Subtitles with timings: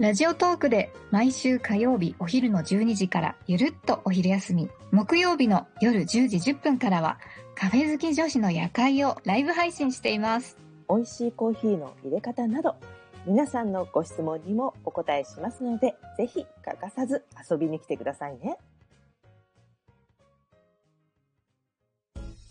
[0.00, 7.18] ラジオトークで毎週火曜日お昼の12時からゆるっとお昼休み、木曜日の夜10時10分からは
[7.54, 10.56] カフェ好き女子の夜会をライブ配信しています。
[10.88, 12.76] 美味しいコーヒーの入れ方など
[13.26, 18.56] 皆さんのご質問にもお答えしますのでぜひ欠かさず遊びに来てくださいね。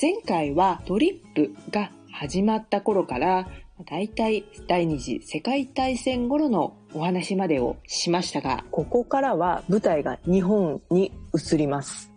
[0.00, 3.48] 前回はドリップが始まった頃から
[3.80, 12.12] だいたい第二次世界大戦頃のお話までをしましたがここからは舞台が日本に移ります。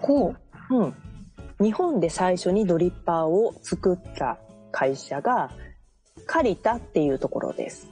[0.00, 0.34] こ
[0.70, 0.76] う。
[0.76, 0.94] うん、
[1.60, 4.38] 日本で最初にドリッパーを作った
[4.70, 5.50] 会社が
[6.26, 7.88] カリタっていうところです。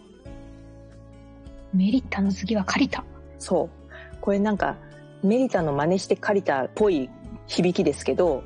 [1.73, 3.03] メリッタの次はカリタ。
[3.39, 4.21] そう。
[4.21, 4.77] これなんか
[5.23, 7.09] メリタの真似してカリタっぽい
[7.47, 8.45] 響きですけど、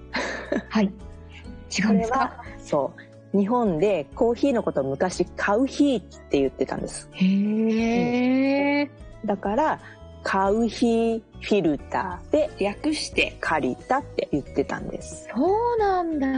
[0.69, 0.85] はい。
[0.85, 2.45] 違うんですか？
[2.63, 3.01] そう。
[3.33, 7.09] 日本でコーヒーのことを昔カウヒーって言ってたんです。
[7.13, 8.89] へー。
[9.25, 9.81] だから
[10.23, 15.29] カウヒーフィルターで略してカリタって言ってたんです。
[15.35, 16.29] そうなんだ。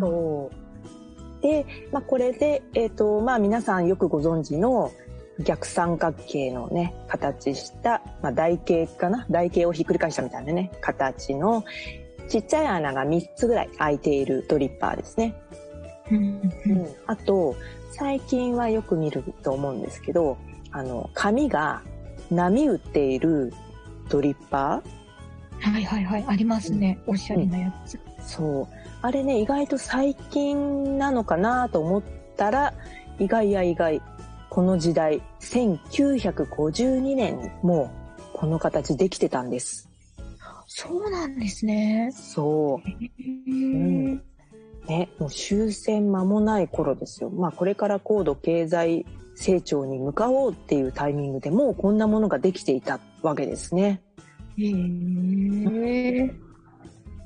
[0.00, 1.42] そう。
[1.42, 4.92] で、まあ、これで、えっ、と、まあ、皆さんよくご存知の
[5.40, 9.26] 逆三角形のね、形した、まあ、台形かな？
[9.30, 11.64] 台形をひっくり返したみたいなね、形の
[12.28, 15.34] ちっちゃい穴が3つぐらい開いているドリッパーですね。
[16.10, 17.56] うんうんあと、
[17.92, 20.38] 最近はよく見ると思うんですけど、
[20.70, 21.82] あの、紙が
[22.30, 23.52] 波打っている
[24.08, 24.96] ドリッパー
[25.60, 26.98] はいはいはい、ありますね。
[27.06, 27.98] おしゃれなやつ。
[28.20, 28.68] そう。
[29.02, 32.02] あれね、意外と最近なのかなと思っ
[32.36, 32.74] たら、
[33.18, 34.02] 意外や意外、
[34.50, 39.88] この時代、1952年にもうこの形できてたんです。
[40.66, 42.10] そうなんですね。
[42.12, 42.88] そう。
[42.88, 44.20] へー
[44.88, 47.30] ね、もう終戦間もない頃ですよ。
[47.30, 49.04] まあこれから高度経済
[49.34, 54.00] 成長に向かおうっていうタイミングでもうこんなものができていたわけですね。
[54.58, 56.34] へー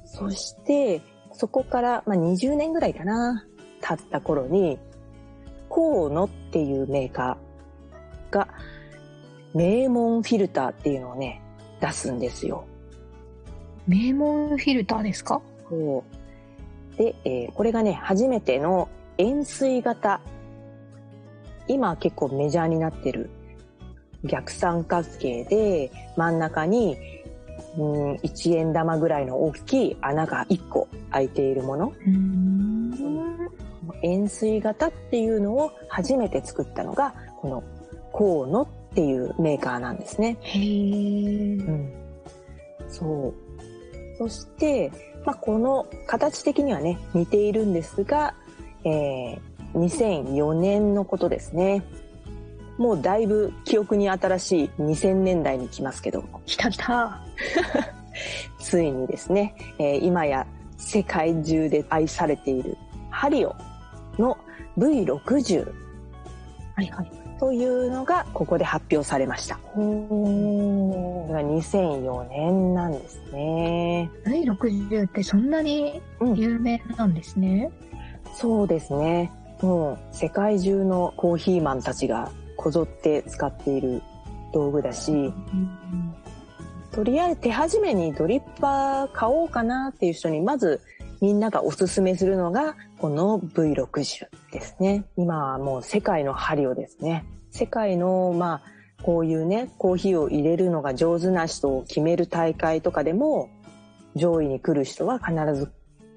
[0.05, 3.47] そして、そこから、まあ、20年ぐらいかな、
[3.81, 4.77] 経った頃に、
[5.69, 8.49] コーノっていうメーカーが、
[9.55, 11.41] 名門フィルターっていうのをね、
[11.81, 12.65] 出すんですよ。
[13.87, 15.41] 名門フィルターですか？
[15.69, 16.03] そう
[17.01, 20.21] で、えーこれがね、初めての円錐型。
[21.67, 23.31] 今結構メジャーになってる
[24.25, 26.99] 逆三角形で、真ん中に、
[27.79, 31.93] うん、1円玉ぐらいの大きい穴が1個開いているもの。
[34.03, 37.65] 円錐型っていうのを初めて作ったのが、この
[38.13, 40.37] コーノっていうメーカーなんですね。
[40.43, 41.93] へーうん。
[42.91, 43.35] そう。
[44.19, 44.93] そして、
[45.25, 48.35] まあ、この形的にはね、似ているんですが、
[48.85, 51.85] えー2004年のことですね。
[52.77, 57.21] もうだいぶ記憶に新しい2000年代に来ますけど、来た来た。
[58.59, 62.77] ついにですね、えー今や世界中で愛されている
[63.11, 63.55] ハリオ
[64.19, 64.37] の
[64.79, 65.73] V60
[66.75, 67.30] はいはい。
[67.41, 69.59] というのがここで発表されました。
[69.75, 74.11] おこれが2004年なんですね。
[74.27, 77.71] 第60ってそんなにうん有名なんですね。
[78.35, 79.33] そうですね。
[79.63, 84.03] もう世界中のコーヒーマンたちがこぞって使っている
[84.53, 85.33] 道具だし、
[86.93, 90.83] とりあえず手始めにドリッパー買おうかなっていう人にまず
[91.21, 95.05] みんながおすすめするのがこの V60 ですね。
[95.17, 97.25] 今はもう世界のハリオですね。
[97.51, 98.63] 世界のまあ
[99.03, 103.49] こういうね、コーヒーを入れるのが上手な人を決める大会とかでも
[104.15, 105.71] 上位に来る人は必ず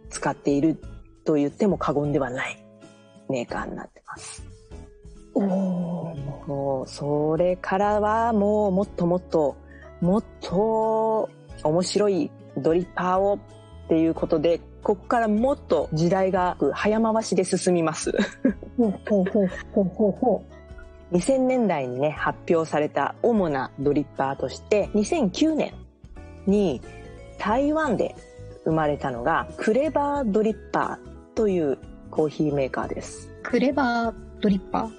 [0.09, 0.81] 使っている
[1.25, 2.63] と言っても過言ではない
[3.29, 4.43] メーカーになってます。
[5.35, 9.55] おーもうそれからはもうもっともっと
[10.01, 11.29] もっと
[11.63, 13.39] 面白いドリッパーを
[13.85, 18.11] っていうことでここからもっと時代が早回しで進みます
[18.77, 20.43] ほうほうほうほうほうほ
[21.13, 25.73] 2000年代にね発表された主なドリッパーとして2009年
[26.47, 26.81] に
[27.37, 28.15] 台湾で
[28.65, 31.77] 生まれたのがクレバードリッパーという
[32.11, 33.43] コーヒーメーカーですう。
[33.43, 34.91] クレバードリッパー？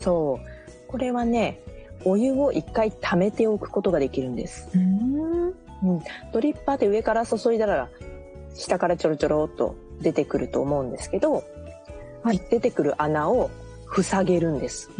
[0.00, 1.60] そうこれはね
[2.04, 5.54] お湯を一回溜めておくことができるんですうーん。
[6.32, 7.88] ドリッパーって上から注いだら
[8.54, 11.44] 下からちょろちょろっと出てくると思うんですけど、
[12.22, 13.50] はい、出てくる穴を
[14.02, 14.90] 塞げるんです。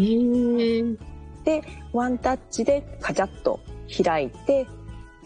[1.44, 1.62] で、
[1.92, 3.60] ワンタッチでカチャッと
[4.02, 4.66] 開いて、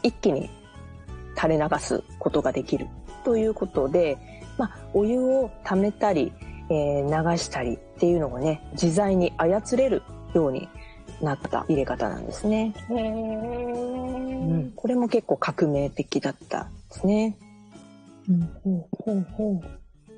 [0.03, 0.51] 一気に
[1.37, 2.87] 垂れ流すことができる
[3.25, 4.19] ということで、
[4.57, 6.33] まあ、お湯を溜めたり、
[6.71, 10.03] えー、流したりっていうのがね、自在に操れる
[10.35, 10.69] ように
[11.21, 12.75] なった入れ方なんですね。
[12.91, 17.37] うん、これも結構革命的だったですね。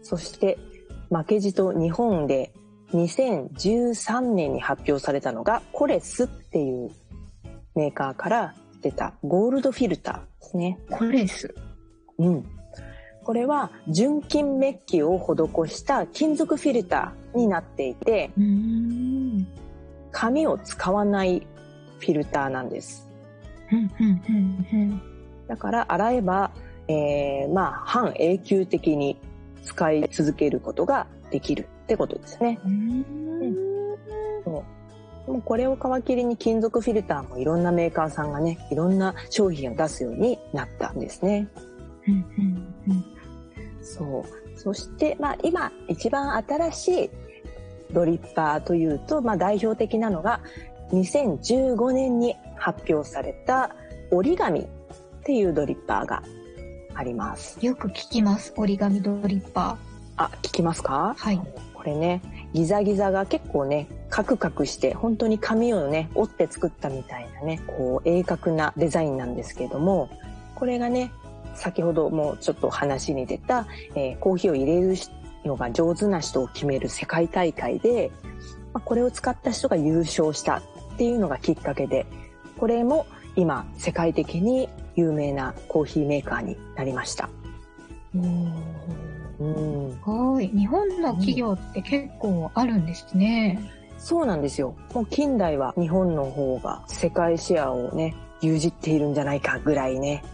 [0.02, 0.58] そして
[1.10, 2.52] 負けじと日本で
[2.92, 6.90] 2013年に発表されたのがコレスっていう
[7.74, 10.78] メーカーから出たゴールドフィルターですね。
[10.90, 11.54] コレス？
[12.18, 12.44] うん。
[13.22, 18.30] これは純金メッキを施した金属フィルターになっていて、
[20.10, 21.46] 紙を使わない
[22.00, 23.06] フィルターなんです。
[25.46, 26.50] だから洗えば、
[26.90, 29.16] えー、まあ半永久的に
[29.62, 32.58] 使い続けることができるってことですね。
[34.44, 34.64] そ
[35.28, 41.46] うもうこれを皮切りに金属フィルターもいろんなメーカーさんがねいろんな商品を出すようになったんですね。
[43.82, 47.10] そうそして、まあ、今一番新しい
[47.92, 50.40] ドリッパーというと、まあ、代表的なのが
[50.92, 53.74] 2015年に発表された
[54.10, 54.66] 折り紙っ
[55.22, 56.22] ていうドリッパーが
[56.94, 57.58] あります。
[57.64, 58.52] よく聞きます。
[58.56, 60.24] 折り紙ドリッパー。
[60.24, 61.14] あ、聞きますか？
[61.16, 61.40] はい。
[61.74, 62.20] これね、
[62.52, 70.10] ギザギザが結構ね、カクカクして、本当に紙をね、折って作ったみたいなね、こう、鋭角なデザインなんですけれども、
[70.56, 71.10] これがね、
[71.54, 74.94] 先ほどもちょっと話に出た、えー、コーヒーを入れる
[75.44, 78.10] のが上手な人を決める世界大会で、
[78.72, 80.62] まあ、これを使った人が優勝したっ
[80.98, 82.06] ていうのがきっかけで、
[82.58, 87.28] これも今世界的に有名なコーヒーメーカーになりました。
[88.14, 90.48] うん、はい。
[90.48, 93.58] 日本の企業って結構あるんですね。
[93.98, 94.76] そうなんですよ。
[94.94, 100.24] もう近代は日本の方が世界シェアをね、牛耳っているんじゃないかぐらいね、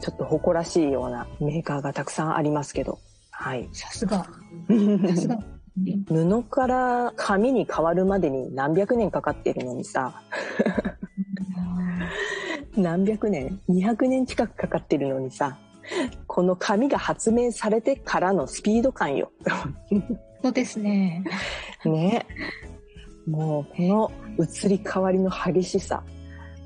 [0.00, 2.98] ちょっと誇らしいようなメーカーがたくさんありますけど。
[3.30, 3.68] はい。
[3.72, 4.26] さすが。
[5.14, 5.38] さすが。
[6.08, 10.22] 布から紙に変わるまでに何百年かかってるのにさ。
[12.76, 15.58] 何百年 ?200 年近くかかってるのにさ。
[16.26, 19.32] この紙が発明されてからのスピード感よ。
[20.42, 21.24] そうですね。
[21.84, 22.26] ね。
[23.26, 26.02] もうこの移り変わりの激しさ。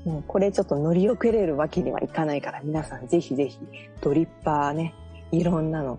[0.05, 3.57] もうこれちょっと乗り遅れるわけにはいかないから皆さんぜひぜひ
[4.01, 4.93] ドリッパーね、
[5.31, 5.97] いろんなの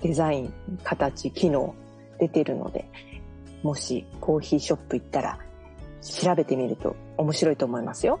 [0.00, 0.54] デザイン、
[0.84, 1.74] 形、機能
[2.20, 2.88] 出てるので、
[3.64, 5.38] もしコーヒーショップ行ったら
[6.00, 8.20] 調べてみると面白いと思いますよ。